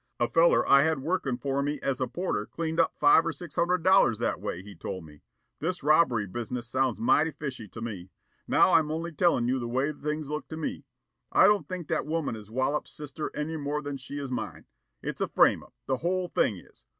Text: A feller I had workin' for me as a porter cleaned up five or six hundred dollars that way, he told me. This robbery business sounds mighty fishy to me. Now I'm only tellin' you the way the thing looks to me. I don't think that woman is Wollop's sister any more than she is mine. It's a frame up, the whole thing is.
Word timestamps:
A 0.19 0.27
feller 0.27 0.67
I 0.67 0.81
had 0.81 0.97
workin' 1.03 1.37
for 1.37 1.61
me 1.61 1.79
as 1.83 2.01
a 2.01 2.07
porter 2.07 2.47
cleaned 2.47 2.79
up 2.79 2.95
five 2.99 3.23
or 3.23 3.31
six 3.31 3.53
hundred 3.53 3.83
dollars 3.83 4.17
that 4.17 4.41
way, 4.41 4.63
he 4.63 4.73
told 4.73 5.05
me. 5.05 5.21
This 5.59 5.83
robbery 5.83 6.25
business 6.25 6.67
sounds 6.67 6.99
mighty 6.99 7.29
fishy 7.29 7.67
to 7.67 7.81
me. 7.81 8.09
Now 8.47 8.71
I'm 8.73 8.89
only 8.89 9.11
tellin' 9.11 9.47
you 9.47 9.59
the 9.59 9.67
way 9.67 9.91
the 9.91 10.01
thing 10.01 10.23
looks 10.23 10.47
to 10.47 10.57
me. 10.57 10.85
I 11.31 11.45
don't 11.45 11.69
think 11.69 11.87
that 11.89 12.07
woman 12.07 12.35
is 12.35 12.49
Wollop's 12.49 12.89
sister 12.91 13.29
any 13.35 13.57
more 13.57 13.83
than 13.83 13.97
she 13.97 14.17
is 14.17 14.31
mine. 14.31 14.65
It's 15.03 15.21
a 15.21 15.27
frame 15.27 15.61
up, 15.61 15.75
the 15.85 15.97
whole 15.97 16.29
thing 16.29 16.57
is. 16.57 16.83